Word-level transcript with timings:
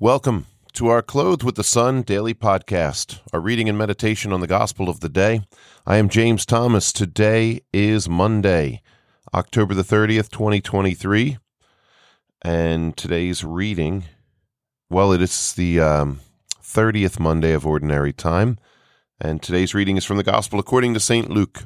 Welcome 0.00 0.46
to 0.72 0.88
our 0.88 1.02
Clothed 1.02 1.44
with 1.44 1.54
the 1.54 1.62
Sun 1.62 2.02
daily 2.02 2.34
podcast, 2.34 3.20
our 3.32 3.38
reading 3.38 3.68
and 3.68 3.78
meditation 3.78 4.32
on 4.32 4.40
the 4.40 4.48
gospel 4.48 4.88
of 4.88 4.98
the 4.98 5.08
day. 5.08 5.42
I 5.86 5.98
am 5.98 6.08
James 6.08 6.44
Thomas. 6.44 6.92
Today 6.92 7.60
is 7.72 8.08
Monday, 8.08 8.82
October 9.32 9.74
the 9.74 9.84
30th, 9.84 10.28
2023. 10.30 11.38
And 12.42 12.96
today's 12.96 13.44
reading, 13.44 14.04
well, 14.90 15.12
it 15.12 15.22
is 15.22 15.52
the 15.52 15.78
um, 15.78 16.20
30th 16.60 17.20
Monday 17.20 17.52
of 17.52 17.64
Ordinary 17.64 18.12
Time. 18.12 18.58
And 19.20 19.40
today's 19.40 19.74
reading 19.74 19.96
is 19.96 20.04
from 20.04 20.16
the 20.16 20.24
Gospel 20.24 20.58
according 20.58 20.94
to 20.94 21.00
St. 21.00 21.30
Luke. 21.30 21.62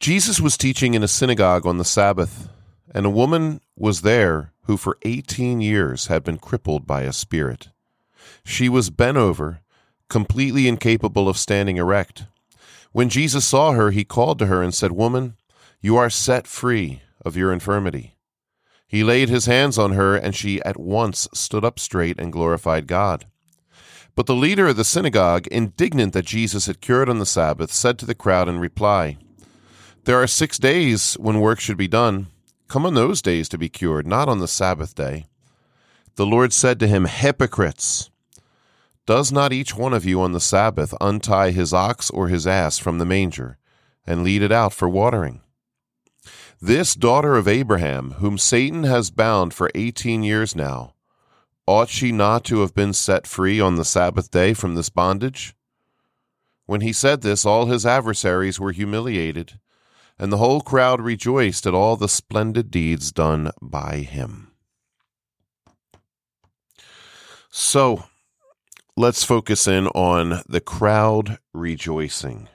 Jesus 0.00 0.40
was 0.40 0.56
teaching 0.56 0.94
in 0.94 1.02
a 1.02 1.08
synagogue 1.08 1.66
on 1.66 1.76
the 1.76 1.84
Sabbath, 1.84 2.48
and 2.94 3.04
a 3.04 3.10
woman 3.10 3.60
was 3.76 4.00
there 4.00 4.53
who 4.64 4.76
for 4.76 4.98
18 5.02 5.60
years 5.60 6.06
had 6.06 6.24
been 6.24 6.38
crippled 6.38 6.86
by 6.86 7.02
a 7.02 7.12
spirit. 7.12 7.68
She 8.44 8.68
was 8.68 8.90
bent 8.90 9.16
over, 9.16 9.60
completely 10.08 10.68
incapable 10.68 11.28
of 11.28 11.38
standing 11.38 11.76
erect. 11.76 12.24
When 12.92 13.08
Jesus 13.08 13.44
saw 13.44 13.72
her, 13.72 13.90
he 13.90 14.04
called 14.04 14.38
to 14.38 14.46
her 14.46 14.62
and 14.62 14.74
said, 14.74 14.92
Woman, 14.92 15.36
you 15.80 15.96
are 15.96 16.10
set 16.10 16.46
free 16.46 17.02
of 17.24 17.36
your 17.36 17.52
infirmity. 17.52 18.14
He 18.86 19.02
laid 19.02 19.28
his 19.28 19.46
hands 19.46 19.76
on 19.76 19.92
her, 19.92 20.14
and 20.14 20.34
she 20.34 20.62
at 20.62 20.78
once 20.78 21.26
stood 21.34 21.64
up 21.64 21.78
straight 21.78 22.18
and 22.20 22.32
glorified 22.32 22.86
God. 22.86 23.26
But 24.14 24.26
the 24.26 24.34
leader 24.34 24.68
of 24.68 24.76
the 24.76 24.84
synagogue, 24.84 25.48
indignant 25.48 26.12
that 26.12 26.26
Jesus 26.26 26.66
had 26.66 26.80
cured 26.80 27.08
on 27.08 27.18
the 27.18 27.26
Sabbath, 27.26 27.72
said 27.72 27.98
to 27.98 28.06
the 28.06 28.14
crowd 28.14 28.48
in 28.48 28.60
reply, 28.60 29.18
There 30.04 30.22
are 30.22 30.28
six 30.28 30.58
days 30.58 31.14
when 31.14 31.40
work 31.40 31.58
should 31.58 31.76
be 31.76 31.88
done. 31.88 32.28
Come 32.74 32.86
on 32.86 32.94
those 32.94 33.22
days 33.22 33.48
to 33.50 33.56
be 33.56 33.68
cured, 33.68 34.04
not 34.04 34.28
on 34.28 34.40
the 34.40 34.48
Sabbath 34.48 34.96
day. 34.96 35.26
The 36.16 36.26
Lord 36.26 36.52
said 36.52 36.80
to 36.80 36.88
him, 36.88 37.04
Hypocrites! 37.04 38.10
Does 39.06 39.30
not 39.30 39.52
each 39.52 39.76
one 39.76 39.94
of 39.94 40.04
you 40.04 40.20
on 40.20 40.32
the 40.32 40.40
Sabbath 40.40 40.92
untie 41.00 41.52
his 41.52 41.72
ox 41.72 42.10
or 42.10 42.26
his 42.26 42.48
ass 42.48 42.80
from 42.80 42.98
the 42.98 43.04
manger 43.04 43.58
and 44.04 44.24
lead 44.24 44.42
it 44.42 44.50
out 44.50 44.72
for 44.72 44.88
watering? 44.88 45.40
This 46.60 46.96
daughter 46.96 47.36
of 47.36 47.46
Abraham, 47.46 48.14
whom 48.14 48.38
Satan 48.38 48.82
has 48.82 49.12
bound 49.12 49.54
for 49.54 49.70
eighteen 49.76 50.24
years 50.24 50.56
now, 50.56 50.94
ought 51.68 51.88
she 51.88 52.10
not 52.10 52.42
to 52.46 52.62
have 52.62 52.74
been 52.74 52.92
set 52.92 53.28
free 53.28 53.60
on 53.60 53.76
the 53.76 53.84
Sabbath 53.84 54.32
day 54.32 54.52
from 54.52 54.74
this 54.74 54.88
bondage? 54.88 55.54
When 56.66 56.80
he 56.80 56.92
said 56.92 57.20
this, 57.20 57.46
all 57.46 57.66
his 57.66 57.86
adversaries 57.86 58.58
were 58.58 58.72
humiliated 58.72 59.60
and 60.18 60.32
the 60.32 60.36
whole 60.38 60.60
crowd 60.60 61.00
rejoiced 61.00 61.66
at 61.66 61.74
all 61.74 61.96
the 61.96 62.08
splendid 62.08 62.70
deeds 62.70 63.12
done 63.12 63.50
by 63.60 63.98
him. 63.98 64.52
So, 67.50 68.04
let's 68.96 69.24
focus 69.24 69.66
in 69.66 69.86
on 69.88 70.42
the 70.48 70.60
crowd 70.60 71.38
rejoicing. 71.52 72.48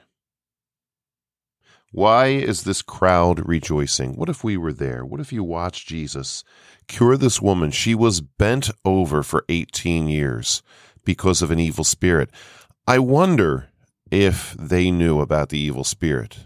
Why 1.92 2.26
is 2.26 2.62
this 2.62 2.82
crowd 2.82 3.48
rejoicing? 3.48 4.14
What 4.14 4.28
if 4.28 4.44
we 4.44 4.56
were 4.56 4.72
there? 4.72 5.04
What 5.04 5.20
if 5.20 5.32
you 5.32 5.42
watched 5.42 5.88
Jesus 5.88 6.44
cure 6.86 7.16
this 7.16 7.42
woman? 7.42 7.72
She 7.72 7.94
was 7.96 8.20
bent 8.20 8.70
over 8.84 9.22
for 9.24 9.44
18 9.48 10.06
years 10.06 10.62
because 11.04 11.42
of 11.42 11.50
an 11.50 11.58
evil 11.58 11.82
spirit. 11.82 12.30
I 12.86 13.00
wonder 13.00 13.70
if 14.10 14.54
they 14.58 14.90
knew 14.90 15.20
about 15.20 15.48
the 15.48 15.58
evil 15.58 15.82
spirit. 15.82 16.38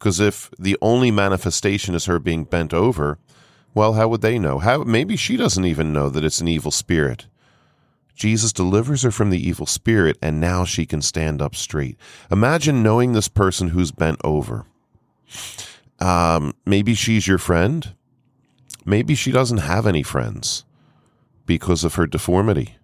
Because 0.00 0.18
if 0.18 0.50
the 0.58 0.78
only 0.80 1.10
manifestation 1.10 1.94
is 1.94 2.06
her 2.06 2.18
being 2.18 2.44
bent 2.44 2.72
over, 2.72 3.18
well, 3.74 3.92
how 3.92 4.08
would 4.08 4.22
they 4.22 4.38
know? 4.38 4.58
How 4.58 4.82
maybe 4.82 5.14
she 5.14 5.36
doesn't 5.36 5.66
even 5.66 5.92
know 5.92 6.08
that 6.08 6.24
it's 6.24 6.40
an 6.40 6.48
evil 6.48 6.70
spirit. 6.70 7.26
Jesus 8.14 8.50
delivers 8.52 9.02
her 9.02 9.10
from 9.10 9.28
the 9.28 9.48
evil 9.48 9.66
spirit, 9.66 10.16
and 10.22 10.40
now 10.40 10.64
she 10.64 10.86
can 10.86 11.02
stand 11.02 11.42
up 11.42 11.54
straight. 11.54 11.98
Imagine 12.30 12.82
knowing 12.82 13.12
this 13.12 13.28
person 13.28 13.68
who's 13.68 13.92
bent 13.92 14.18
over. 14.24 14.64
Um, 15.98 16.54
maybe 16.64 16.94
she's 16.94 17.26
your 17.26 17.38
friend. 17.38 17.94
Maybe 18.86 19.14
she 19.14 19.30
doesn't 19.30 19.58
have 19.58 19.86
any 19.86 20.02
friends 20.02 20.64
because 21.44 21.84
of 21.84 21.96
her 21.96 22.06
deformity. 22.06 22.76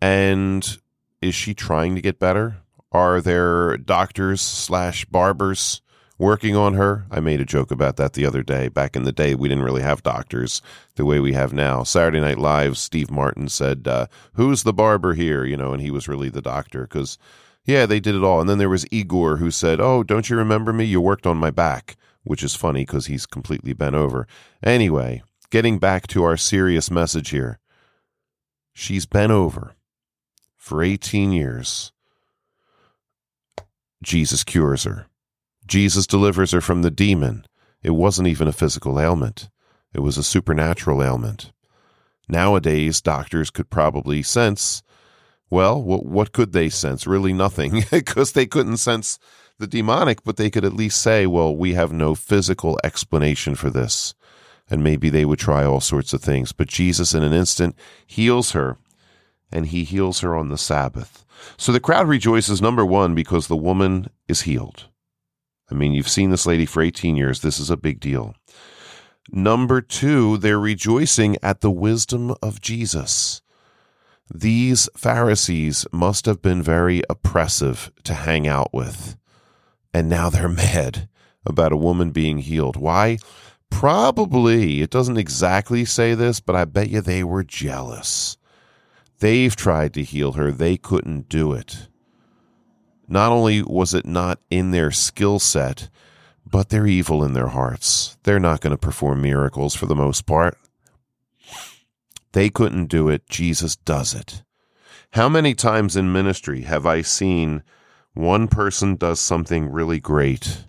And 0.00 0.78
is 1.20 1.34
she 1.34 1.52
trying 1.52 1.96
to 1.96 2.00
get 2.00 2.20
better? 2.20 2.58
Are 2.92 3.20
there 3.20 3.76
doctors 3.76 4.40
slash 4.40 5.04
barbers 5.04 5.82
working 6.20 6.54
on 6.54 6.74
her? 6.74 7.06
I 7.10 7.18
made 7.18 7.40
a 7.40 7.44
joke 7.44 7.70
about 7.70 7.96
that 7.96 8.12
the 8.12 8.24
other 8.24 8.42
day. 8.42 8.68
Back 8.68 8.94
in 8.94 9.02
the 9.02 9.12
day, 9.12 9.34
we 9.34 9.48
didn't 9.48 9.64
really 9.64 9.82
have 9.82 10.02
doctors 10.02 10.62
the 10.94 11.04
way 11.04 11.18
we 11.18 11.32
have 11.32 11.52
now. 11.52 11.82
Saturday 11.82 12.20
Night 12.20 12.38
Live, 12.38 12.78
Steve 12.78 13.10
Martin 13.10 13.48
said, 13.48 13.88
uh, 13.88 14.06
Who's 14.34 14.62
the 14.62 14.72
barber 14.72 15.14
here? 15.14 15.44
You 15.44 15.56
know, 15.56 15.72
and 15.72 15.82
he 15.82 15.90
was 15.90 16.06
really 16.06 16.28
the 16.28 16.42
doctor 16.42 16.82
because, 16.82 17.18
yeah, 17.64 17.86
they 17.86 17.98
did 17.98 18.14
it 18.14 18.22
all. 18.22 18.40
And 18.40 18.48
then 18.48 18.58
there 18.58 18.68
was 18.68 18.86
Igor 18.92 19.38
who 19.38 19.50
said, 19.50 19.80
Oh, 19.80 20.02
don't 20.02 20.30
you 20.30 20.36
remember 20.36 20.72
me? 20.72 20.84
You 20.84 21.00
worked 21.00 21.26
on 21.26 21.36
my 21.38 21.50
back, 21.50 21.96
which 22.22 22.42
is 22.42 22.54
funny 22.54 22.82
because 22.82 23.06
he's 23.06 23.26
completely 23.26 23.72
bent 23.72 23.96
over. 23.96 24.28
Anyway, 24.62 25.22
getting 25.50 25.78
back 25.78 26.06
to 26.08 26.22
our 26.22 26.36
serious 26.36 26.90
message 26.90 27.30
here. 27.30 27.58
She's 28.72 29.06
bent 29.06 29.32
over 29.32 29.74
for 30.56 30.82
18 30.82 31.32
years 31.32 31.92
Jesus 34.02 34.44
cures 34.44 34.84
her. 34.84 35.09
Jesus 35.70 36.04
delivers 36.04 36.50
her 36.50 36.60
from 36.60 36.82
the 36.82 36.90
demon. 36.90 37.46
It 37.80 37.92
wasn't 37.92 38.26
even 38.26 38.48
a 38.48 38.52
physical 38.52 38.98
ailment, 38.98 39.48
it 39.94 40.00
was 40.00 40.18
a 40.18 40.24
supernatural 40.24 41.00
ailment. 41.00 41.52
Nowadays, 42.28 43.00
doctors 43.00 43.50
could 43.50 43.70
probably 43.70 44.22
sense, 44.22 44.82
well, 45.48 45.80
what, 45.80 46.04
what 46.04 46.32
could 46.32 46.52
they 46.52 46.70
sense? 46.70 47.06
Really 47.06 47.32
nothing, 47.32 47.84
because 47.92 48.32
they 48.32 48.46
couldn't 48.46 48.78
sense 48.78 49.20
the 49.58 49.68
demonic, 49.68 50.24
but 50.24 50.38
they 50.38 50.50
could 50.50 50.64
at 50.64 50.72
least 50.72 51.00
say, 51.00 51.24
well, 51.24 51.54
we 51.54 51.74
have 51.74 51.92
no 51.92 52.16
physical 52.16 52.76
explanation 52.82 53.54
for 53.54 53.70
this. 53.70 54.14
And 54.68 54.82
maybe 54.82 55.08
they 55.08 55.24
would 55.24 55.38
try 55.38 55.64
all 55.64 55.80
sorts 55.80 56.12
of 56.12 56.20
things. 56.20 56.50
But 56.50 56.66
Jesus, 56.66 57.14
in 57.14 57.22
an 57.22 57.32
instant, 57.32 57.76
heals 58.04 58.52
her, 58.52 58.76
and 59.52 59.66
he 59.66 59.84
heals 59.84 60.20
her 60.20 60.34
on 60.34 60.48
the 60.48 60.58
Sabbath. 60.58 61.24
So 61.56 61.70
the 61.70 61.78
crowd 61.78 62.08
rejoices, 62.08 62.60
number 62.60 62.84
one, 62.84 63.14
because 63.14 63.46
the 63.46 63.56
woman 63.56 64.10
is 64.26 64.42
healed. 64.42 64.89
I 65.70 65.74
mean, 65.74 65.92
you've 65.92 66.08
seen 66.08 66.30
this 66.30 66.46
lady 66.46 66.66
for 66.66 66.82
18 66.82 67.16
years. 67.16 67.40
This 67.40 67.58
is 67.58 67.70
a 67.70 67.76
big 67.76 68.00
deal. 68.00 68.34
Number 69.30 69.80
two, 69.80 70.38
they're 70.38 70.58
rejoicing 70.58 71.36
at 71.42 71.60
the 71.60 71.70
wisdom 71.70 72.34
of 72.42 72.60
Jesus. 72.60 73.42
These 74.32 74.88
Pharisees 74.96 75.86
must 75.92 76.26
have 76.26 76.42
been 76.42 76.62
very 76.62 77.02
oppressive 77.08 77.92
to 78.04 78.14
hang 78.14 78.48
out 78.48 78.72
with. 78.72 79.16
And 79.92 80.08
now 80.08 80.30
they're 80.30 80.48
mad 80.48 81.08
about 81.44 81.72
a 81.72 81.76
woman 81.76 82.10
being 82.10 82.38
healed. 82.38 82.76
Why? 82.76 83.18
Probably, 83.70 84.82
it 84.82 84.90
doesn't 84.90 85.16
exactly 85.16 85.84
say 85.84 86.14
this, 86.14 86.40
but 86.40 86.56
I 86.56 86.64
bet 86.64 86.90
you 86.90 87.00
they 87.00 87.22
were 87.22 87.44
jealous. 87.44 88.36
They've 89.20 89.54
tried 89.54 89.94
to 89.94 90.02
heal 90.02 90.32
her, 90.32 90.50
they 90.50 90.76
couldn't 90.76 91.28
do 91.28 91.52
it. 91.52 91.88
Not 93.10 93.32
only 93.32 93.60
was 93.60 93.92
it 93.92 94.06
not 94.06 94.38
in 94.50 94.70
their 94.70 94.92
skill 94.92 95.40
set, 95.40 95.90
but 96.46 96.68
they're 96.68 96.86
evil 96.86 97.24
in 97.24 97.32
their 97.32 97.48
hearts. 97.48 98.16
They're 98.22 98.38
not 98.38 98.60
going 98.60 98.70
to 98.70 98.78
perform 98.78 99.20
miracles 99.20 99.74
for 99.74 99.86
the 99.86 99.96
most 99.96 100.26
part. 100.26 100.56
They 102.32 102.48
couldn't 102.48 102.86
do 102.86 103.08
it. 103.08 103.28
Jesus 103.28 103.74
does 103.74 104.14
it. 104.14 104.44
How 105.14 105.28
many 105.28 105.54
times 105.54 105.96
in 105.96 106.12
ministry 106.12 106.62
have 106.62 106.86
I 106.86 107.02
seen 107.02 107.64
one 108.14 108.46
person 108.46 108.94
does 108.94 109.18
something 109.18 109.68
really 109.68 109.98
great 109.98 110.66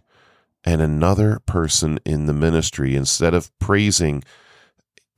and 0.64 0.82
another 0.82 1.40
person 1.46 2.00
in 2.06 2.26
the 2.26 2.34
ministry, 2.34 2.96
instead 2.96 3.36
of 3.36 3.58
praising 3.60 4.24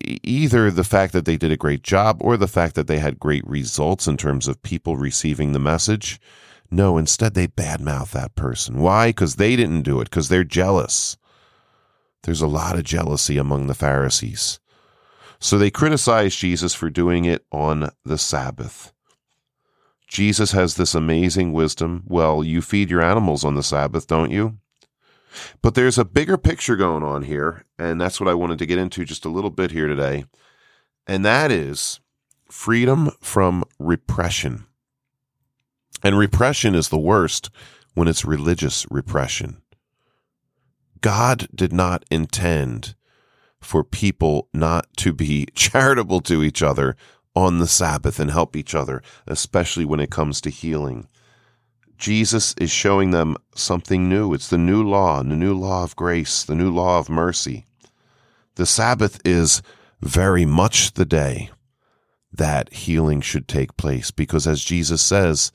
either 0.02 0.70
the 0.70 0.84
fact 0.84 1.14
that 1.14 1.24
they 1.24 1.38
did 1.38 1.52
a 1.52 1.58
great 1.58 1.84
job 1.84 2.18
or 2.20 2.36
the 2.36 2.48
fact 2.48 2.76
that 2.76 2.88
they 2.88 3.00
had 3.00 3.20
great 3.20 3.46
results 3.48 4.08
in 4.08 4.18
terms 4.18 4.48
of 4.48 4.62
people 4.62 4.98
receiving 4.98 5.54
the 5.54 5.60
message. 5.60 6.20
No, 6.74 6.98
instead 6.98 7.36
they 7.36 7.46
badmouth 7.46 8.10
that 8.14 8.34
person. 8.34 8.80
Why? 8.80 9.10
Because 9.10 9.36
they 9.36 9.56
didn't 9.56 9.84
do 9.84 10.02
it, 10.02 10.06
because 10.06 10.28
they're 10.28 10.44
jealous. 10.44 11.18
There's 12.24 12.42
a 12.42 12.48
lot 12.48 12.76
of 12.76 12.84
jealousy 12.84 13.38
among 13.38 13.68
the 13.68 13.76
Pharisees. 13.76 14.60
So 15.40 15.60
they 15.60 15.70
criticize 15.70 16.36
Jesus 16.36 16.74
for 16.74 16.90
doing 16.90 17.26
it 17.26 17.46
on 17.52 17.92
the 18.04 18.18
Sabbath. 18.18 18.92
Jesus 20.08 20.54
has 20.54 20.74
this 20.74 20.96
amazing 20.96 21.54
wisdom. 21.54 22.06
Well, 22.08 22.44
you 22.44 22.60
feed 22.60 22.90
your 22.90 23.04
animals 23.04 23.46
on 23.46 23.54
the 23.54 23.62
Sabbath, 23.62 24.08
don't 24.08 24.32
you? 24.32 24.58
But 25.62 25.76
there's 25.76 26.00
a 26.00 26.06
bigger 26.06 26.38
picture 26.38 26.76
going 26.76 27.04
on 27.04 27.22
here, 27.22 27.66
and 27.78 28.02
that's 28.02 28.20
what 28.20 28.30
I 28.30 28.34
wanted 28.34 28.58
to 28.58 28.66
get 28.66 28.80
into 28.80 29.06
just 29.06 29.26
a 29.26 29.30
little 29.30 29.52
bit 29.52 29.70
here 29.70 29.88
today. 29.88 30.26
And 31.06 31.24
that 31.24 31.52
is 31.52 32.00
freedom 32.50 33.12
from 33.22 33.64
repression. 33.78 34.66
And 36.04 36.18
repression 36.18 36.76
is 36.76 36.90
the 36.90 37.00
worst 37.00 37.50
when 37.94 38.08
it's 38.08 38.26
religious 38.26 38.86
repression. 38.92 39.62
God 41.02 41.48
did 41.56 41.72
not 41.72 42.04
intend 42.12 42.96
for 43.62 43.84
people 43.84 44.50
not 44.54 44.88
to 44.98 45.14
be 45.14 45.48
charitable 45.56 46.22
to 46.22 46.44
each 46.44 46.62
other 46.62 46.96
on 47.36 47.60
the 47.60 47.68
Sabbath 47.68 48.20
and 48.20 48.30
help 48.30 48.56
each 48.56 48.76
other, 48.76 49.02
especially 49.26 49.86
when 49.86 50.00
it 50.00 50.12
comes 50.12 50.40
to 50.42 50.50
healing. 50.50 51.08
Jesus 51.98 52.54
is 52.60 52.70
showing 52.70 53.12
them 53.12 53.38
something 53.56 54.10
new. 54.10 54.34
It's 54.34 54.50
the 54.50 54.58
new 54.58 54.84
law, 54.84 55.24
the 55.24 55.36
new 55.36 55.54
law 55.54 55.84
of 55.84 55.96
grace, 55.96 56.44
the 56.44 56.56
new 56.56 56.72
law 56.72 57.00
of 57.00 57.10
mercy. 57.10 57.66
The 58.56 58.66
Sabbath 58.66 59.20
is 59.26 59.62
very 60.02 60.46
much 60.46 60.94
the 60.94 61.06
day 61.06 61.50
that 62.32 62.74
healing 62.74 63.22
should 63.22 63.48
take 63.48 63.78
place 63.78 64.12
because, 64.12 64.46
as 64.46 64.64
Jesus 64.64 65.02
says, 65.02 65.52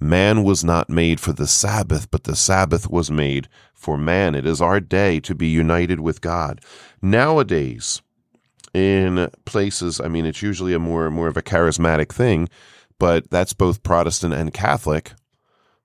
man 0.00 0.42
was 0.42 0.64
not 0.64 0.88
made 0.88 1.20
for 1.20 1.32
the 1.32 1.46
Sabbath, 1.46 2.10
but 2.10 2.24
the 2.24 2.36
Sabbath 2.36 2.88
was 2.90 3.10
made 3.10 3.48
for 3.74 3.98
man. 3.98 4.34
It 4.34 4.46
is 4.46 4.60
our 4.60 4.80
day 4.80 5.20
to 5.20 5.34
be 5.34 5.48
united 5.48 6.00
with 6.00 6.20
God. 6.20 6.60
Nowadays, 7.02 8.02
in 8.72 9.30
places, 9.44 10.00
I 10.00 10.08
mean, 10.08 10.26
it's 10.26 10.42
usually 10.42 10.74
a 10.74 10.78
more 10.78 11.10
more 11.10 11.28
of 11.28 11.36
a 11.36 11.42
charismatic 11.42 12.12
thing, 12.12 12.48
but 12.98 13.30
that's 13.30 13.52
both 13.52 13.82
Protestant 13.82 14.34
and 14.34 14.52
Catholic. 14.52 15.12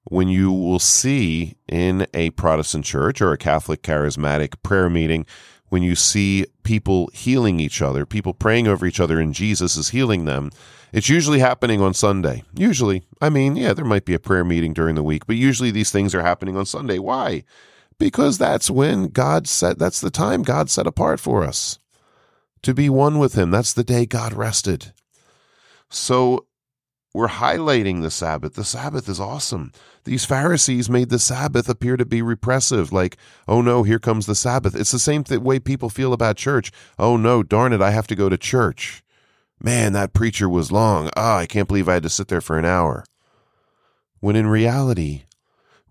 When 0.07 0.27
you 0.27 0.51
will 0.51 0.79
see 0.79 1.55
in 1.67 2.05
a 2.13 2.29
Protestant 2.31 2.85
church 2.85 3.21
or 3.21 3.31
a 3.31 3.39
Catholic 3.39 3.81
charismatic 3.81 4.61
prayer 4.61 4.89
meeting, 4.89 5.25
when 5.69 5.83
you 5.83 5.95
see 5.95 6.45
people 6.63 7.09
healing 7.13 7.59
each 7.59 7.81
other, 7.81 8.05
people 8.05 8.33
praying 8.33 8.67
over 8.67 8.85
each 8.85 8.99
other, 8.99 9.19
and 9.19 9.33
Jesus 9.33 9.75
is 9.75 9.89
healing 9.89 10.25
them, 10.25 10.51
it's 10.93 11.09
usually 11.09 11.39
happening 11.39 11.81
on 11.81 11.93
Sunday. 11.93 12.43
Usually, 12.55 13.03
I 13.21 13.29
mean, 13.29 13.55
yeah, 13.55 13.73
there 13.73 13.85
might 13.85 14.05
be 14.05 14.13
a 14.13 14.19
prayer 14.19 14.45
meeting 14.45 14.73
during 14.73 14.95
the 14.95 15.03
week, 15.03 15.25
but 15.25 15.35
usually 15.35 15.71
these 15.71 15.91
things 15.91 16.15
are 16.15 16.21
happening 16.21 16.55
on 16.55 16.65
Sunday. 16.65 16.99
Why? 16.99 17.43
Because 17.97 18.37
that's 18.37 18.69
when 18.69 19.07
God 19.07 19.47
set, 19.47 19.79
that's 19.79 20.01
the 20.01 20.11
time 20.11 20.43
God 20.43 20.69
set 20.69 20.87
apart 20.87 21.19
for 21.19 21.43
us 21.43 21.79
to 22.61 22.73
be 22.73 22.89
one 22.89 23.19
with 23.19 23.35
Him. 23.35 23.51
That's 23.51 23.73
the 23.73 23.83
day 23.83 24.05
God 24.05 24.33
rested. 24.33 24.93
So 25.89 26.47
we're 27.15 27.29
highlighting 27.29 28.01
the 28.01 28.11
Sabbath. 28.11 28.55
The 28.55 28.65
Sabbath 28.65 29.07
is 29.07 29.21
awesome. 29.21 29.71
These 30.03 30.25
Pharisees 30.25 30.89
made 30.89 31.07
the 31.07 31.17
Sabbath 31.17 31.69
appear 31.69 31.95
to 31.95 32.05
be 32.05 32.21
repressive, 32.21 32.91
like, 32.91 33.15
oh 33.47 33.61
no, 33.61 33.83
here 33.83 33.99
comes 33.99 34.25
the 34.25 34.35
Sabbath. 34.35 34.75
It's 34.75 34.91
the 34.91 34.99
same 34.99 35.23
th- 35.23 35.39
way 35.39 35.59
people 35.59 35.89
feel 35.89 36.11
about 36.11 36.35
church. 36.35 36.73
Oh 36.99 37.15
no, 37.15 37.41
darn 37.41 37.71
it, 37.71 37.81
I 37.81 37.91
have 37.91 38.05
to 38.07 38.15
go 38.15 38.27
to 38.27 38.37
church. 38.37 39.01
Man, 39.61 39.93
that 39.93 40.13
preacher 40.13 40.49
was 40.49 40.73
long. 40.73 41.09
Ah, 41.15 41.37
oh, 41.37 41.39
I 41.39 41.45
can't 41.45 41.69
believe 41.69 41.87
I 41.87 41.93
had 41.93 42.03
to 42.03 42.09
sit 42.09 42.27
there 42.27 42.41
for 42.41 42.59
an 42.59 42.65
hour. 42.65 43.05
When 44.19 44.35
in 44.35 44.47
reality, 44.47 45.23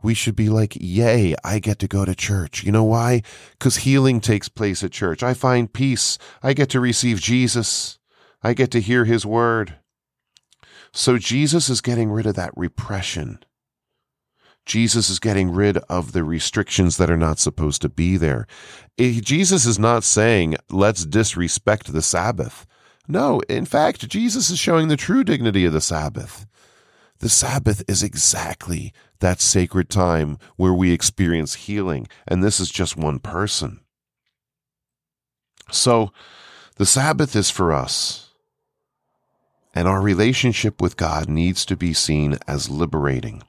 we 0.02 0.12
should 0.12 0.36
be 0.36 0.50
like, 0.50 0.76
Yay, 0.78 1.34
I 1.42 1.58
get 1.58 1.78
to 1.78 1.88
go 1.88 2.04
to 2.04 2.14
church. 2.14 2.64
You 2.64 2.70
know 2.70 2.84
why? 2.84 3.22
Because 3.58 3.76
healing 3.78 4.20
takes 4.20 4.50
place 4.50 4.84
at 4.84 4.92
church. 4.92 5.22
I 5.22 5.32
find 5.32 5.72
peace. 5.72 6.18
I 6.42 6.52
get 6.52 6.68
to 6.70 6.80
receive 6.80 7.18
Jesus. 7.18 7.98
I 8.42 8.52
get 8.52 8.70
to 8.72 8.80
hear 8.82 9.06
his 9.06 9.24
word. 9.24 9.78
So 10.94 11.18
Jesus 11.18 11.68
is 11.68 11.80
getting 11.80 12.10
rid 12.12 12.24
of 12.24 12.36
that 12.36 12.56
repression. 12.56 13.40
Jesus 14.64 15.10
is 15.10 15.18
getting 15.18 15.50
rid 15.50 15.76
of 15.88 16.12
the 16.12 16.22
restrictions 16.22 16.96
that 16.96 17.10
are 17.10 17.16
not 17.16 17.40
supposed 17.40 17.82
to 17.82 17.88
be 17.88 18.16
there. 18.16 18.46
Eh, 18.96 19.20
Jesus 19.20 19.66
is 19.66 19.78
not 19.78 20.04
saying, 20.04 20.54
let's 20.70 21.04
disrespect 21.04 21.92
the 21.92 22.00
Sabbath. 22.00 22.64
No, 23.08 23.40
in 23.48 23.66
fact, 23.66 24.08
Jesus 24.08 24.50
is 24.50 24.58
showing 24.58 24.86
the 24.86 24.96
true 24.96 25.24
dignity 25.24 25.64
of 25.64 25.72
the 25.72 25.80
Sabbath. 25.80 26.46
The 27.18 27.28
Sabbath 27.28 27.82
is 27.88 28.04
exactly 28.04 28.92
that 29.18 29.40
sacred 29.40 29.90
time 29.90 30.38
where 30.56 30.72
we 30.72 30.92
experience 30.92 31.54
healing, 31.54 32.06
and 32.26 32.42
this 32.42 32.60
is 32.60 32.70
just 32.70 32.96
one 32.96 33.18
person. 33.18 33.80
So, 35.72 36.12
the 36.76 36.86
Sabbath 36.86 37.34
is 37.34 37.50
for 37.50 37.72
us, 37.72 38.23
and 39.74 39.88
our 39.88 40.00
relationship 40.00 40.80
with 40.80 40.96
God 40.96 41.28
needs 41.28 41.66
to 41.66 41.76
be 41.76 41.92
seen 41.92 42.38
as 42.46 42.70
liberating. 42.70 43.42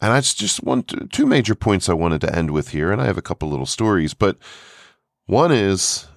And 0.00 0.12
I 0.12 0.20
just 0.20 0.62
want 0.64 1.12
two 1.12 1.26
major 1.26 1.54
points 1.54 1.88
I 1.88 1.94
wanted 1.94 2.20
to 2.22 2.34
end 2.34 2.50
with 2.50 2.70
here, 2.70 2.90
and 2.90 3.00
I 3.00 3.06
have 3.06 3.18
a 3.18 3.22
couple 3.22 3.48
little 3.48 3.66
stories, 3.66 4.14
but 4.14 4.36
one 5.26 5.52
is 5.52 6.08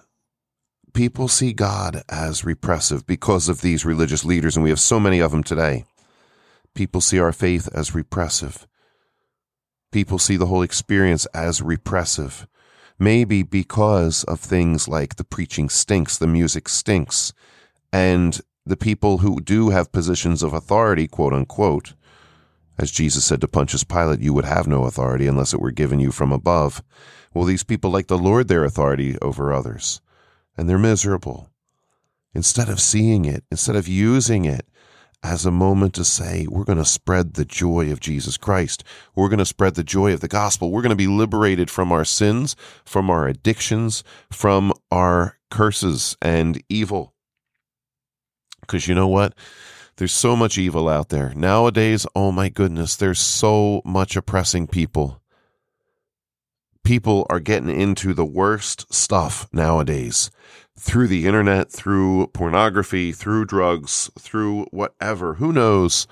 people 0.94 1.27
see 1.27 1.53
God 1.53 2.01
as 2.09 2.45
repressive 2.45 3.06
because 3.06 3.50
of 3.50 3.62
these 3.62 3.85
religious 3.85 4.25
leaders, 4.25 4.56
and 4.56 4.63
we 4.63 4.69
have 4.69 4.79
so 4.79 5.00
many 5.00 5.19
of 5.19 5.31
them 5.31 5.44
today. 5.44 5.86
People 6.74 7.01
see 7.01 7.19
our 7.19 7.33
faith 7.33 7.69
as 7.74 7.94
repressive. 7.94 8.65
People 9.91 10.18
see 10.18 10.38
the 10.38 10.47
whole 10.47 10.63
experience 10.63 11.27
as 11.27 11.62
repressive. 11.62 12.47
Maybe 12.97 13.44
because 13.44 14.24
of 14.24 14.39
things 14.39 14.88
like 14.88 15.18
the 15.18 15.24
preaching 15.24 15.69
stinks, 15.69 16.18
the 16.18 16.25
music 16.25 16.69
stinks, 16.69 17.33
and 17.93 18.41
the 18.65 18.75
people 18.75 19.19
who 19.19 19.39
do 19.39 19.69
have 19.69 19.91
positions 19.91 20.41
of 20.41 20.51
authority, 20.51 21.07
quote 21.07 21.31
unquote, 21.31 21.93
as 22.77 22.91
Jesus 22.91 23.23
said 23.23 23.39
to 23.41 23.47
Pontius 23.47 23.83
Pilate, 23.83 24.19
you 24.19 24.33
would 24.33 24.45
have 24.45 24.67
no 24.67 24.85
authority 24.85 25.27
unless 25.27 25.53
it 25.53 25.61
were 25.61 25.71
given 25.71 25.99
you 25.99 26.11
from 26.11 26.31
above. 26.31 26.81
Well, 27.33 27.45
these 27.45 27.63
people 27.63 27.91
like 27.91 28.07
to 28.07 28.15
lord 28.15 28.47
their 28.47 28.63
authority 28.63 29.15
over 29.21 29.53
others 29.53 30.01
and 30.57 30.67
they're 30.67 30.79
miserable. 30.79 31.51
Instead 32.33 32.67
of 32.67 32.79
seeing 32.79 33.25
it, 33.25 33.43
instead 33.51 33.75
of 33.75 33.87
using 33.87 34.45
it 34.45 34.67
as 35.21 35.45
a 35.45 35.51
moment 35.51 35.93
to 35.93 36.03
say, 36.03 36.47
we're 36.49 36.63
going 36.63 36.79
to 36.79 36.85
spread 36.85 37.35
the 37.35 37.45
joy 37.45 37.91
of 37.91 37.99
Jesus 37.99 38.37
Christ. 38.37 38.83
We're 39.13 39.29
going 39.29 39.37
to 39.37 39.45
spread 39.45 39.75
the 39.75 39.83
joy 39.83 40.13
of 40.13 40.21
the 40.21 40.27
gospel. 40.27 40.71
We're 40.71 40.81
going 40.81 40.89
to 40.89 40.95
be 40.95 41.07
liberated 41.07 41.69
from 41.69 41.91
our 41.91 42.05
sins, 42.05 42.55
from 42.85 43.11
our 43.11 43.27
addictions, 43.27 44.03
from 44.31 44.73
our 44.91 45.37
curses 45.51 46.17
and 46.23 46.61
evil. 46.69 47.12
Because 48.73 48.87
you 48.87 48.95
know 48.95 49.07
what? 49.07 49.33
There's 49.97 50.11
so 50.11 50.35
much 50.35 50.57
evil 50.57 50.89
out 50.89 51.09
there. 51.09 51.31
Nowadays, 51.35 52.07
oh 52.15 52.31
my 52.31 52.49
goodness, 52.49 52.95
there's 52.95 53.19
so 53.19 53.81
much 53.85 54.15
oppressing 54.15 54.67
people 54.67 55.21
people 56.83 57.25
are 57.29 57.39
getting 57.39 57.69
into 57.69 58.13
the 58.13 58.25
worst 58.25 58.93
stuff 58.93 59.47
nowadays 59.53 60.29
through 60.77 61.07
the 61.07 61.25
internet, 61.25 61.71
through 61.71 62.27
pornography, 62.27 63.11
through 63.11 63.45
drugs, 63.45 64.11
through 64.19 64.65
whatever. 64.65 65.35
Who 65.35 65.53
knows? 65.53 66.07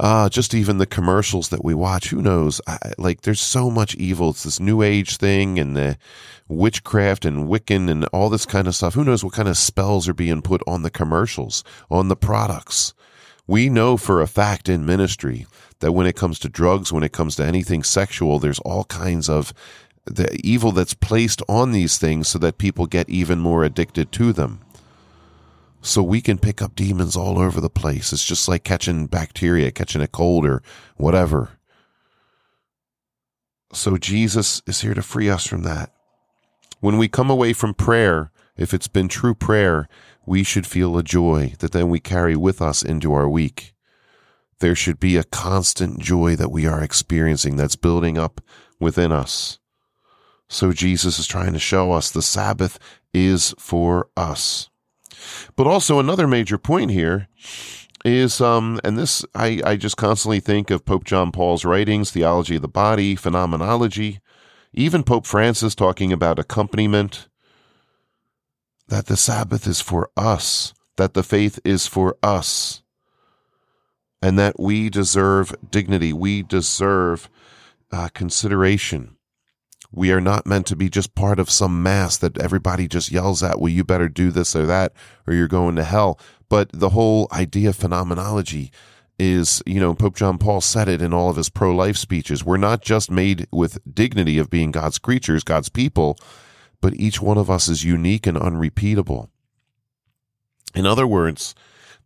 Uh, 0.00 0.30
just 0.30 0.54
even 0.54 0.78
the 0.78 0.86
commercials 0.86 1.50
that 1.50 1.62
we 1.62 1.74
watch, 1.74 2.08
who 2.08 2.22
knows? 2.22 2.58
I, 2.66 2.78
like, 2.96 3.20
there's 3.20 3.40
so 3.40 3.70
much 3.70 3.94
evil. 3.96 4.30
It's 4.30 4.44
this 4.44 4.58
new 4.58 4.80
age 4.80 5.18
thing 5.18 5.58
and 5.58 5.76
the 5.76 5.98
witchcraft 6.48 7.26
and 7.26 7.46
Wiccan 7.46 7.90
and 7.90 8.06
all 8.06 8.30
this 8.30 8.46
kind 8.46 8.66
of 8.66 8.74
stuff. 8.74 8.94
Who 8.94 9.04
knows 9.04 9.22
what 9.22 9.34
kind 9.34 9.46
of 9.46 9.58
spells 9.58 10.08
are 10.08 10.14
being 10.14 10.40
put 10.40 10.62
on 10.66 10.82
the 10.82 10.90
commercials, 10.90 11.62
on 11.90 12.08
the 12.08 12.16
products? 12.16 12.94
We 13.46 13.68
know 13.68 13.98
for 13.98 14.22
a 14.22 14.26
fact 14.26 14.70
in 14.70 14.86
ministry 14.86 15.46
that 15.80 15.92
when 15.92 16.06
it 16.06 16.16
comes 16.16 16.38
to 16.38 16.48
drugs, 16.48 16.90
when 16.90 17.02
it 17.02 17.12
comes 17.12 17.36
to 17.36 17.44
anything 17.44 17.82
sexual, 17.82 18.38
there's 18.38 18.60
all 18.60 18.84
kinds 18.84 19.28
of 19.28 19.52
the 20.06 20.34
evil 20.42 20.72
that's 20.72 20.94
placed 20.94 21.42
on 21.46 21.72
these 21.72 21.98
things 21.98 22.26
so 22.26 22.38
that 22.38 22.56
people 22.56 22.86
get 22.86 23.10
even 23.10 23.38
more 23.38 23.64
addicted 23.64 24.12
to 24.12 24.32
them. 24.32 24.60
So 25.82 26.02
we 26.02 26.20
can 26.20 26.38
pick 26.38 26.60
up 26.60 26.74
demons 26.74 27.16
all 27.16 27.38
over 27.38 27.60
the 27.60 27.70
place. 27.70 28.12
It's 28.12 28.24
just 28.24 28.48
like 28.48 28.64
catching 28.64 29.06
bacteria, 29.06 29.70
catching 29.70 30.02
a 30.02 30.08
cold 30.08 30.44
or 30.44 30.62
whatever. 30.96 31.50
So 33.72 33.96
Jesus 33.96 34.62
is 34.66 34.80
here 34.80 34.94
to 34.94 35.02
free 35.02 35.30
us 35.30 35.46
from 35.46 35.62
that. 35.62 35.92
When 36.80 36.98
we 36.98 37.08
come 37.08 37.30
away 37.30 37.52
from 37.52 37.74
prayer, 37.74 38.30
if 38.56 38.74
it's 38.74 38.88
been 38.88 39.08
true 39.08 39.34
prayer, 39.34 39.88
we 40.26 40.42
should 40.42 40.66
feel 40.66 40.96
a 40.98 41.02
joy 41.02 41.54
that 41.60 41.72
then 41.72 41.88
we 41.88 42.00
carry 42.00 42.36
with 42.36 42.60
us 42.60 42.82
into 42.82 43.12
our 43.12 43.28
week. 43.28 43.74
There 44.60 44.74
should 44.74 45.00
be 45.00 45.16
a 45.16 45.24
constant 45.24 45.98
joy 45.98 46.36
that 46.36 46.50
we 46.50 46.66
are 46.66 46.82
experiencing 46.82 47.56
that's 47.56 47.76
building 47.76 48.18
up 48.18 48.40
within 48.78 49.12
us. 49.12 49.58
So 50.48 50.72
Jesus 50.72 51.18
is 51.18 51.26
trying 51.26 51.52
to 51.52 51.58
show 51.58 51.92
us 51.92 52.10
the 52.10 52.22
Sabbath 52.22 52.78
is 53.14 53.54
for 53.58 54.08
us. 54.16 54.69
But 55.56 55.66
also 55.66 55.98
another 55.98 56.26
major 56.26 56.58
point 56.58 56.90
here 56.90 57.28
is 58.04 58.40
um 58.40 58.80
and 58.82 58.96
this 58.96 59.24
I, 59.34 59.60
I 59.64 59.76
just 59.76 59.96
constantly 59.96 60.40
think 60.40 60.70
of 60.70 60.86
Pope 60.86 61.04
John 61.04 61.32
Paul's 61.32 61.64
writings, 61.64 62.10
theology 62.10 62.56
of 62.56 62.62
the 62.62 62.68
body, 62.68 63.14
phenomenology, 63.14 64.20
even 64.72 65.02
Pope 65.02 65.26
Francis 65.26 65.74
talking 65.74 66.12
about 66.12 66.38
accompaniment, 66.38 67.28
that 68.88 69.06
the 69.06 69.16
Sabbath 69.16 69.66
is 69.66 69.80
for 69.80 70.10
us, 70.16 70.72
that 70.96 71.14
the 71.14 71.22
faith 71.22 71.58
is 71.64 71.86
for 71.86 72.16
us, 72.22 72.82
and 74.22 74.38
that 74.38 74.58
we 74.58 74.90
deserve 74.90 75.54
dignity, 75.70 76.12
we 76.12 76.42
deserve 76.42 77.28
uh, 77.92 78.08
consideration. 78.14 79.16
We 79.92 80.12
are 80.12 80.20
not 80.20 80.46
meant 80.46 80.66
to 80.68 80.76
be 80.76 80.88
just 80.88 81.14
part 81.14 81.40
of 81.40 81.50
some 81.50 81.82
mass 81.82 82.16
that 82.18 82.38
everybody 82.38 82.86
just 82.86 83.10
yells 83.10 83.42
at, 83.42 83.60
well, 83.60 83.68
you 83.68 83.82
better 83.82 84.08
do 84.08 84.30
this 84.30 84.54
or 84.54 84.66
that, 84.66 84.92
or 85.26 85.34
you're 85.34 85.48
going 85.48 85.76
to 85.76 85.84
hell. 85.84 86.18
But 86.48 86.70
the 86.72 86.90
whole 86.90 87.28
idea 87.32 87.70
of 87.70 87.76
phenomenology 87.76 88.70
is, 89.18 89.62
you 89.66 89.80
know, 89.80 89.94
Pope 89.94 90.16
John 90.16 90.38
Paul 90.38 90.60
said 90.60 90.88
it 90.88 91.02
in 91.02 91.12
all 91.12 91.28
of 91.28 91.36
his 91.36 91.50
pro 91.50 91.74
life 91.74 91.96
speeches. 91.96 92.44
We're 92.44 92.56
not 92.56 92.82
just 92.82 93.10
made 93.10 93.46
with 93.52 93.78
dignity 93.92 94.38
of 94.38 94.48
being 94.48 94.70
God's 94.70 94.98
creatures, 94.98 95.44
God's 95.44 95.68
people, 95.68 96.16
but 96.80 96.94
each 96.94 97.20
one 97.20 97.36
of 97.36 97.50
us 97.50 97.68
is 97.68 97.84
unique 97.84 98.26
and 98.26 98.38
unrepeatable. 98.38 99.28
In 100.74 100.86
other 100.86 101.06
words, 101.06 101.54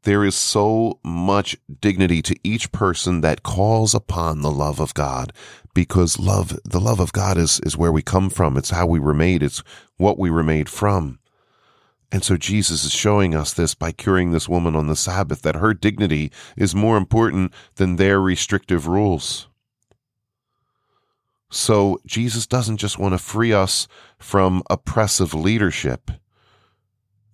there 0.02 0.24
is 0.24 0.34
so 0.34 0.98
much 1.04 1.56
dignity 1.80 2.20
to 2.22 2.36
each 2.42 2.72
person 2.72 3.20
that 3.20 3.42
calls 3.42 3.94
upon 3.94 4.42
the 4.42 4.50
love 4.50 4.80
of 4.80 4.94
God 4.94 5.32
because 5.74 6.18
love, 6.18 6.58
the 6.64 6.80
love 6.80 7.00
of 7.00 7.12
God 7.12 7.36
is, 7.36 7.60
is 7.60 7.76
where 7.76 7.92
we 7.92 8.02
come 8.02 8.30
from. 8.30 8.56
It's 8.56 8.70
how 8.70 8.86
we 8.86 9.00
were 9.00 9.14
made. 9.14 9.42
It's 9.42 9.62
what 9.96 10.18
we 10.18 10.30
were 10.30 10.42
made 10.42 10.68
from. 10.68 11.18
And 12.12 12.22
so 12.22 12.36
Jesus 12.36 12.84
is 12.84 12.92
showing 12.92 13.34
us 13.34 13.52
this 13.52 13.74
by 13.74 13.90
curing 13.90 14.30
this 14.30 14.48
woman 14.48 14.76
on 14.76 14.86
the 14.86 14.94
Sabbath, 14.94 15.42
that 15.42 15.56
her 15.56 15.74
dignity 15.74 16.30
is 16.56 16.74
more 16.74 16.96
important 16.96 17.52
than 17.74 17.96
their 17.96 18.20
restrictive 18.20 18.86
rules. 18.86 19.48
So 21.50 22.00
Jesus 22.06 22.46
doesn't 22.46 22.78
just 22.78 22.98
want 22.98 23.14
to 23.14 23.18
free 23.18 23.52
us 23.52 23.88
from 24.18 24.62
oppressive 24.70 25.34
leadership 25.34 26.10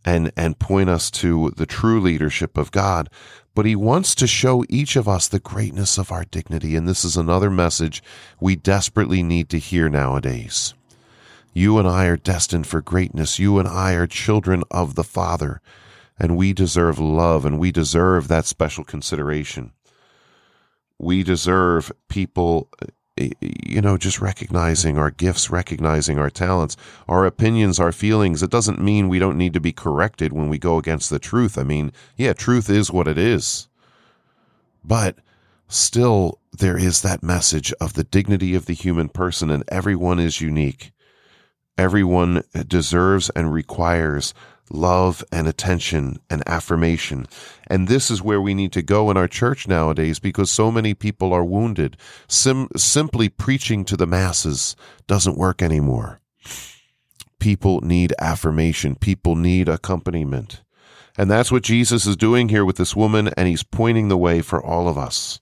and, 0.05 0.33
and 0.37 0.59
point 0.59 0.89
us 0.89 1.11
to 1.11 1.51
the 1.57 1.67
true 1.67 2.01
leadership 2.01 2.57
of 2.57 2.71
God, 2.71 3.09
but 3.55 3.67
he 3.67 3.77
wants 3.77 4.15
to 4.15 4.27
show 4.27 4.65
each 4.69 4.97
of 4.97 5.09
us 5.09 5.29
the 5.29 5.41
greatness 5.41 5.99
of 5.99 6.13
our 6.13 6.25
dignity. 6.25 6.77
And 6.77 6.89
this 6.89 7.05
is 7.05 7.17
another 7.17 7.51
message 7.51 8.03
we 8.41 8.57
desperately 8.57 9.23
need 9.23 9.49
to 9.51 9.59
hear 9.59 9.89
nowadays. 9.89 10.75
You 11.53 11.79
and 11.79 11.89
I 11.89 12.07
are 12.07 12.17
destined 12.17 12.67
for 12.67 12.81
greatness. 12.81 13.39
You 13.39 13.59
and 13.59 13.67
I 13.67 13.95
are 13.95 14.07
children 14.07 14.63
of 14.71 14.95
the 14.95 15.05
Father, 15.05 15.61
and 16.19 16.37
we 16.37 16.53
deserve 16.53 16.99
love 16.99 17.45
and 17.45 17.59
we 17.59 17.73
deserve 17.73 18.29
that 18.29 18.47
special 18.47 18.85
consideration. 18.85 19.73
We 20.99 21.23
deserve 21.23 21.91
people 22.09 22.69
you 23.17 23.81
know, 23.81 23.97
just 23.97 24.21
recognizing 24.21 24.99
our 24.99 25.11
gifts, 25.11 25.51
recognizing 25.51 26.19
our 26.19 26.31
talents, 26.31 26.77
our 27.09 27.27
opinions, 27.27 27.79
our 27.79 27.93
feelings. 27.93 28.43
It 28.43 28.51
doesn't 28.51 28.81
mean 28.81 29.09
we 29.09 29.19
don't 29.19 29.39
need 29.39 29.53
to 29.55 29.61
be 29.61 29.73
corrected 29.73 30.33
when 30.33 30.49
we 30.49 30.59
go 30.59 30.79
against 30.79 31.11
the 31.11 31.19
truth. 31.19 31.59
I 31.59 31.65
mean, 31.65 31.93
yeah, 32.17 32.33
truth 32.33 32.71
is 32.71 32.91
what 32.91 33.09
it 33.09 33.19
is. 33.19 33.69
But 34.85 35.19
still, 35.69 36.39
there 36.53 36.79
is 36.79 37.03
that 37.03 37.23
message 37.23 37.73
of 37.75 37.95
the 37.95 38.05
dignity 38.05 38.55
of 38.55 38.67
the 38.67 38.75
human 38.75 39.09
person, 39.09 39.51
and 39.51 39.65
everyone 39.69 40.19
is 40.19 40.41
unique. 40.41 40.93
Everyone 41.77 42.43
deserves 42.67 43.31
and 43.31 43.53
requires 43.53 44.35
love 44.71 45.25
and 45.33 45.47
attention 45.47 46.19
and 46.31 46.43
affirmation. 46.47 47.27
And 47.67 47.89
this 47.89 48.11
is 48.11 48.23
where 48.23 48.41
we 48.41 48.55
need 48.55 48.73
to 48.73 48.83
go 48.83 49.11
in 49.11 49.17
our 49.17 49.29
church 49.29 49.69
nowadays 49.69 50.19
because 50.19 50.51
so 50.51 50.71
many 50.71 50.95
people 50.95 51.33
are 51.33 51.45
wounded. 51.45 51.97
Sim- 52.29 52.69
simply 52.77 53.29
preaching 53.29 53.85
to 53.87 53.97
the 53.97 54.07
masses 54.07 54.77
doesn't 55.07 55.39
work 55.39 55.63
anymore. 55.63 56.21
People 57.39 57.81
need 57.81 58.15
affirmation, 58.19 58.95
people 58.95 59.35
need 59.35 59.69
accompaniment. 59.69 60.63
And 61.17 61.31
that's 61.31 61.51
what 61.51 61.63
Jesus 61.63 62.07
is 62.07 62.17
doing 62.17 62.49
here 62.49 62.65
with 62.65 62.77
this 62.77 62.95
woman, 62.95 63.29
and 63.37 63.49
he's 63.49 63.63
pointing 63.63 64.09
the 64.09 64.17
way 64.17 64.41
for 64.43 64.63
all 64.65 64.89
of 64.89 64.97
us 64.97 65.41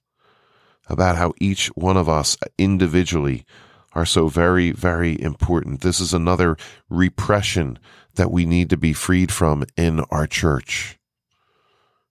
about 0.89 1.17
how 1.17 1.35
each 1.41 1.69
one 1.69 1.97
of 1.97 2.09
us 2.09 2.37
individually 2.57 3.45
are 3.93 4.07
so 4.07 4.29
very, 4.29 4.71
very 4.71 5.21
important. 5.21 5.81
This 5.81 6.01
is 6.01 6.13
another 6.13 6.57
repression 6.89 7.79
that 8.15 8.31
we 8.31 8.45
need 8.45 8.71
to 8.71 8.77
be 8.77 8.93
freed 8.93 9.33
from 9.33 9.65
in 9.77 10.01
our 10.11 10.27
church. 10.27 10.99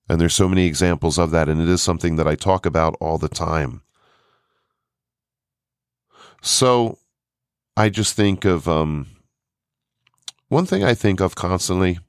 And 0.10 0.20
there's 0.20 0.34
so 0.34 0.48
many 0.48 0.66
examples 0.66 1.18
of 1.18 1.32
that, 1.32 1.50
and 1.50 1.62
it 1.62 1.70
is 1.70 1.82
something 1.82 2.16
that 2.16 2.28
I 2.28 2.36
talk 2.36 2.66
about 2.66 2.96
all 3.00 3.18
the 3.18 3.30
time. 3.30 3.82
So 6.42 6.98
I 7.76 7.90
just 7.90 8.16
think 8.16 8.46
of 8.46 8.68
um, 8.68 9.08
one 10.48 10.66
thing 10.66 10.84
I 10.84 10.94
think 10.94 11.20
of 11.20 11.36
constantly 11.36 12.00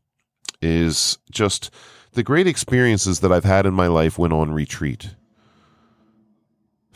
is 0.63 1.19
just 1.31 1.71
the 2.13 2.23
great 2.23 2.47
experiences 2.47 3.21
that 3.21 3.33
I've 3.33 3.45
had 3.45 3.67
in 3.67 3.75
my 3.75 3.89
life 3.89 4.19
when 4.19 4.33
on 4.33 4.53
retreat. 4.53 5.15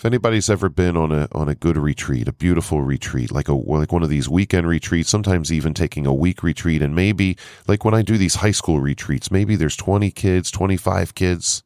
If 0.02 0.06
anybody's 0.06 0.50
ever 0.50 0.68
been 0.68 0.96
on 0.96 1.12
a 1.12 1.28
on 1.30 1.48
a 1.48 1.54
good 1.54 1.76
retreat, 1.76 2.26
a 2.26 2.32
beautiful 2.32 2.82
retreat, 2.82 3.30
like 3.30 3.46
a 3.46 3.54
like 3.54 3.92
one 3.92 4.02
of 4.02 4.08
these 4.08 4.28
weekend 4.28 4.66
retreats, 4.66 5.08
sometimes 5.08 5.52
even 5.52 5.74
taking 5.74 6.06
a 6.06 6.12
week 6.12 6.42
retreat, 6.42 6.82
and 6.82 6.92
maybe 6.92 7.36
like 7.68 7.84
when 7.84 7.94
I 7.94 8.02
do 8.02 8.18
these 8.18 8.34
high 8.34 8.50
school 8.50 8.80
retreats, 8.80 9.30
maybe 9.30 9.54
there's 9.54 9.76
20 9.76 10.10
kids, 10.10 10.50
25 10.50 11.14
kids, 11.14 11.62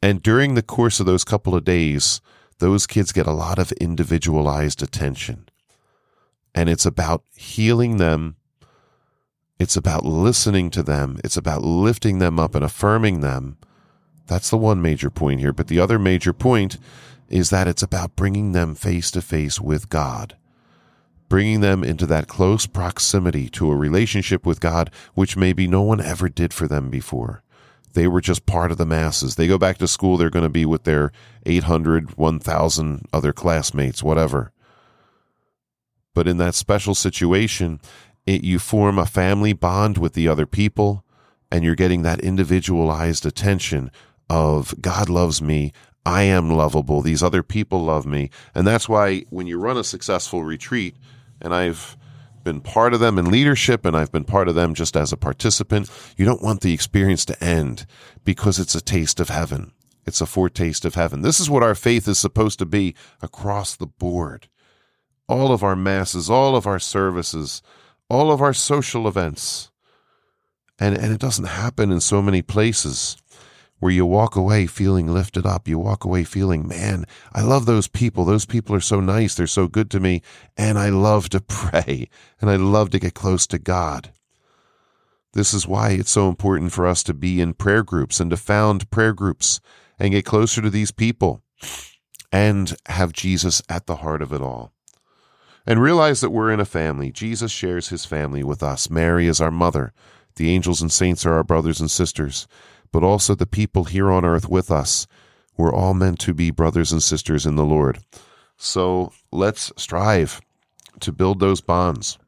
and 0.00 0.22
during 0.22 0.54
the 0.54 0.62
course 0.62 0.98
of 0.98 1.04
those 1.04 1.24
couple 1.24 1.54
of 1.54 1.62
days, 1.64 2.22
those 2.58 2.86
kids 2.86 3.12
get 3.12 3.26
a 3.26 3.32
lot 3.32 3.58
of 3.58 3.70
individualized 3.72 4.82
attention, 4.82 5.46
and 6.54 6.70
it's 6.70 6.86
about 6.86 7.22
healing 7.34 7.98
them. 7.98 8.36
It's 9.58 9.76
about 9.76 10.06
listening 10.06 10.70
to 10.70 10.82
them. 10.82 11.20
It's 11.22 11.36
about 11.36 11.60
lifting 11.60 12.18
them 12.18 12.40
up 12.40 12.54
and 12.54 12.64
affirming 12.64 13.20
them. 13.20 13.58
That's 14.26 14.48
the 14.48 14.56
one 14.56 14.80
major 14.80 15.10
point 15.10 15.40
here. 15.40 15.52
But 15.52 15.68
the 15.68 15.80
other 15.80 15.98
major 15.98 16.32
point 16.32 16.78
is 17.28 17.50
that 17.50 17.68
it's 17.68 17.82
about 17.82 18.16
bringing 18.16 18.52
them 18.52 18.74
face 18.74 19.10
to 19.12 19.22
face 19.22 19.60
with 19.60 19.88
God, 19.88 20.36
bringing 21.28 21.60
them 21.60 21.82
into 21.82 22.06
that 22.06 22.28
close 22.28 22.66
proximity 22.66 23.48
to 23.50 23.70
a 23.70 23.76
relationship 23.76 24.46
with 24.46 24.60
God, 24.60 24.90
which 25.14 25.36
maybe 25.36 25.66
no 25.66 25.82
one 25.82 26.00
ever 26.00 26.28
did 26.28 26.52
for 26.52 26.68
them 26.68 26.90
before. 26.90 27.42
They 27.94 28.06
were 28.06 28.20
just 28.20 28.46
part 28.46 28.70
of 28.70 28.78
the 28.78 28.86
masses. 28.86 29.36
They 29.36 29.46
go 29.46 29.58
back 29.58 29.78
to 29.78 29.88
school, 29.88 30.16
they're 30.16 30.30
going 30.30 30.44
to 30.44 30.50
be 30.50 30.66
with 30.66 30.84
their 30.84 31.12
800, 31.46 32.16
1,000 32.16 33.06
other 33.12 33.32
classmates, 33.32 34.02
whatever. 34.02 34.52
But 36.14 36.28
in 36.28 36.36
that 36.38 36.54
special 36.54 36.94
situation, 36.94 37.80
it, 38.26 38.42
you 38.42 38.58
form 38.58 38.98
a 38.98 39.06
family 39.06 39.52
bond 39.52 39.98
with 39.98 40.14
the 40.14 40.28
other 40.28 40.46
people, 40.46 41.04
and 41.50 41.64
you're 41.64 41.74
getting 41.74 42.02
that 42.02 42.20
individualized 42.20 43.24
attention 43.24 43.90
of 44.28 44.74
God 44.80 45.08
loves 45.08 45.40
me. 45.40 45.72
I 46.06 46.22
am 46.22 46.52
lovable. 46.52 47.02
These 47.02 47.24
other 47.24 47.42
people 47.42 47.84
love 47.84 48.06
me. 48.06 48.30
And 48.54 48.64
that's 48.64 48.88
why 48.88 49.24
when 49.30 49.48
you 49.48 49.58
run 49.58 49.76
a 49.76 49.82
successful 49.82 50.44
retreat, 50.44 50.94
and 51.42 51.52
I've 51.52 51.96
been 52.44 52.60
part 52.60 52.94
of 52.94 53.00
them 53.00 53.18
in 53.18 53.28
leadership 53.28 53.84
and 53.84 53.96
I've 53.96 54.12
been 54.12 54.22
part 54.22 54.48
of 54.48 54.54
them 54.54 54.72
just 54.72 54.96
as 54.96 55.12
a 55.12 55.16
participant, 55.16 55.90
you 56.16 56.24
don't 56.24 56.44
want 56.44 56.60
the 56.60 56.72
experience 56.72 57.24
to 57.24 57.44
end 57.44 57.86
because 58.24 58.60
it's 58.60 58.76
a 58.76 58.80
taste 58.80 59.18
of 59.18 59.30
heaven. 59.30 59.72
It's 60.06 60.20
a 60.20 60.26
foretaste 60.26 60.84
of 60.84 60.94
heaven. 60.94 61.22
This 61.22 61.40
is 61.40 61.50
what 61.50 61.64
our 61.64 61.74
faith 61.74 62.06
is 62.06 62.20
supposed 62.20 62.60
to 62.60 62.66
be 62.66 62.94
across 63.20 63.74
the 63.74 63.88
board. 63.88 64.46
All 65.28 65.50
of 65.50 65.64
our 65.64 65.74
masses, 65.74 66.30
all 66.30 66.54
of 66.54 66.68
our 66.68 66.78
services, 66.78 67.62
all 68.08 68.30
of 68.30 68.40
our 68.40 68.54
social 68.54 69.08
events. 69.08 69.72
And, 70.78 70.96
and 70.96 71.12
it 71.12 71.18
doesn't 71.18 71.46
happen 71.46 71.90
in 71.90 72.00
so 72.00 72.22
many 72.22 72.42
places 72.42 73.16
where 73.78 73.92
you 73.92 74.06
walk 74.06 74.36
away 74.36 74.66
feeling 74.66 75.06
lifted 75.06 75.44
up. 75.44 75.68
You 75.68 75.78
walk 75.78 76.04
away 76.04 76.24
feeling, 76.24 76.66
man, 76.66 77.04
I 77.32 77.42
love 77.42 77.66
those 77.66 77.88
people. 77.88 78.24
Those 78.24 78.46
people 78.46 78.74
are 78.74 78.80
so 78.80 79.00
nice. 79.00 79.34
They're 79.34 79.46
so 79.46 79.68
good 79.68 79.90
to 79.90 80.00
me. 80.00 80.22
And 80.56 80.78
I 80.78 80.88
love 80.88 81.28
to 81.30 81.40
pray 81.48 82.08
and 82.40 82.50
I 82.50 82.56
love 82.56 82.90
to 82.90 82.98
get 82.98 83.14
close 83.14 83.46
to 83.48 83.58
God. 83.58 84.12
This 85.32 85.52
is 85.52 85.68
why 85.68 85.90
it's 85.90 86.10
so 86.10 86.28
important 86.28 86.72
for 86.72 86.86
us 86.86 87.02
to 87.04 87.12
be 87.12 87.42
in 87.42 87.52
prayer 87.52 87.82
groups 87.82 88.20
and 88.20 88.30
to 88.30 88.38
found 88.38 88.90
prayer 88.90 89.12
groups 89.12 89.60
and 89.98 90.12
get 90.12 90.24
closer 90.24 90.62
to 90.62 90.70
these 90.70 90.90
people 90.90 91.42
and 92.32 92.74
have 92.86 93.12
Jesus 93.12 93.60
at 93.68 93.86
the 93.86 93.96
heart 93.96 94.22
of 94.22 94.32
it 94.32 94.40
all. 94.40 94.72
And 95.66 95.82
realize 95.82 96.20
that 96.20 96.30
we're 96.30 96.52
in 96.52 96.60
a 96.60 96.64
family. 96.64 97.10
Jesus 97.10 97.50
shares 97.50 97.88
his 97.88 98.06
family 98.06 98.44
with 98.44 98.62
us. 98.62 98.88
Mary 98.88 99.26
is 99.26 99.40
our 99.40 99.50
mother. 99.50 99.92
The 100.36 100.50
angels 100.50 100.80
and 100.80 100.92
saints 100.92 101.26
are 101.26 101.34
our 101.34 101.44
brothers 101.44 101.80
and 101.80 101.90
sisters 101.90 102.46
but 102.92 103.02
also 103.02 103.34
the 103.34 103.46
people 103.46 103.84
here 103.84 104.10
on 104.10 104.24
earth 104.24 104.48
with 104.48 104.70
us. 104.70 105.06
We're 105.56 105.74
all 105.74 105.94
meant 105.94 106.18
to 106.20 106.34
be 106.34 106.50
brothers 106.50 106.92
and 106.92 107.02
sisters 107.02 107.46
in 107.46 107.56
the 107.56 107.64
Lord. 107.64 107.98
So 108.56 109.12
let's 109.32 109.72
strive 109.76 110.40
to 111.00 111.12
build 111.12 111.40
those 111.40 111.60
bonds. 111.60 112.18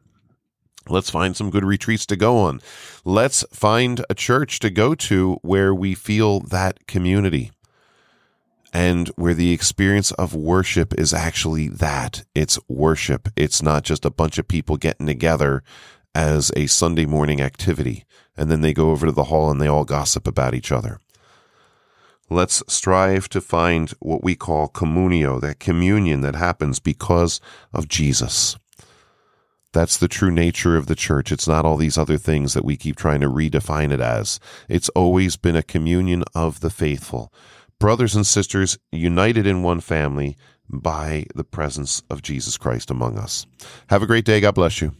Let's 0.88 1.10
find 1.10 1.36
some 1.36 1.50
good 1.50 1.64
retreats 1.64 2.06
to 2.06 2.16
go 2.16 2.38
on. 2.38 2.60
Let's 3.04 3.44
find 3.52 4.04
a 4.08 4.14
church 4.14 4.58
to 4.60 4.70
go 4.70 4.94
to 4.94 5.38
where 5.42 5.74
we 5.74 5.94
feel 5.94 6.40
that 6.40 6.86
community 6.86 7.50
and 8.72 9.08
where 9.16 9.34
the 9.34 9.52
experience 9.52 10.12
of 10.12 10.34
worship 10.34 10.94
is 10.98 11.12
actually 11.14 11.68
that 11.68 12.24
it's 12.34 12.58
worship. 12.68 13.28
It's 13.36 13.62
not 13.62 13.82
just 13.82 14.04
a 14.04 14.10
bunch 14.10 14.38
of 14.38 14.48
people 14.48 14.76
getting 14.76 15.06
together 15.06 15.62
as 16.14 16.50
a 16.56 16.66
Sunday 16.66 17.06
morning 17.06 17.40
activity 17.40 18.04
and 18.38 18.50
then 18.50 18.60
they 18.60 18.72
go 18.72 18.90
over 18.90 19.06
to 19.06 19.12
the 19.12 19.24
hall 19.24 19.50
and 19.50 19.60
they 19.60 19.66
all 19.66 19.84
gossip 19.84 20.26
about 20.26 20.54
each 20.54 20.70
other. 20.70 21.00
Let's 22.30 22.62
strive 22.68 23.28
to 23.30 23.40
find 23.40 23.90
what 24.00 24.22
we 24.22 24.36
call 24.36 24.68
communio, 24.68 25.40
that 25.40 25.58
communion 25.58 26.20
that 26.20 26.36
happens 26.36 26.78
because 26.78 27.40
of 27.72 27.88
Jesus. 27.88 28.56
That's 29.72 29.96
the 29.96 30.08
true 30.08 30.30
nature 30.30 30.76
of 30.76 30.86
the 30.86 30.94
church. 30.94 31.32
It's 31.32 31.48
not 31.48 31.64
all 31.64 31.76
these 31.76 31.98
other 31.98 32.16
things 32.16 32.54
that 32.54 32.64
we 32.64 32.76
keep 32.76 32.96
trying 32.96 33.20
to 33.20 33.28
redefine 33.28 33.92
it 33.92 34.00
as. 34.00 34.38
It's 34.68 34.88
always 34.90 35.36
been 35.36 35.56
a 35.56 35.62
communion 35.62 36.22
of 36.34 36.60
the 36.60 36.70
faithful. 36.70 37.32
Brothers 37.78 38.14
and 38.14 38.26
sisters 38.26 38.78
united 38.92 39.46
in 39.46 39.62
one 39.62 39.80
family 39.80 40.36
by 40.68 41.26
the 41.34 41.44
presence 41.44 42.02
of 42.10 42.22
Jesus 42.22 42.56
Christ 42.56 42.90
among 42.90 43.18
us. 43.18 43.46
Have 43.88 44.02
a 44.02 44.06
great 44.06 44.24
day. 44.24 44.40
God 44.40 44.54
bless 44.54 44.80
you. 44.80 44.92